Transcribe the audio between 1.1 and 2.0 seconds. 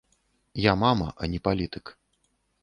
а не палітык.